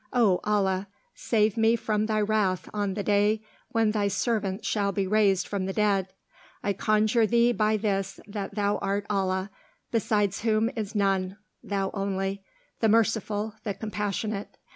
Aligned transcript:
O 0.13 0.39
Allah! 0.43 0.87
Save 1.13 1.55
me 1.57 1.75
from 1.75 2.07
thy 2.07 2.21
wrath 2.21 2.67
on 2.73 2.95
the 2.95 3.03
day 3.03 3.43
when 3.69 3.91
thy 3.91 4.07
servants 4.07 4.67
shall 4.67 4.91
be 4.91 5.05
raised 5.05 5.47
from 5.47 5.67
the 5.67 5.73
dead. 5.73 6.11
I 6.63 6.73
conjure 6.73 7.27
thee 7.27 7.51
by 7.51 7.77
this 7.77 8.19
that 8.27 8.55
thou 8.55 8.79
art 8.79 9.05
Allah, 9.11 9.51
besides 9.91 10.41
whom 10.41 10.71
is 10.75 10.95
none 10.95 11.37
(thou 11.61 11.91
only), 11.93 12.43
the 12.79 12.89
merciful, 12.89 13.53
the 13.63 13.75
compassionate. 13.75 14.57